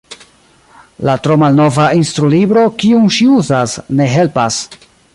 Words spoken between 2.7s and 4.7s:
kiun ŝi uzas, ne helpas.